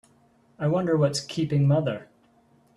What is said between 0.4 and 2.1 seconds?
I wonder what's keeping mother?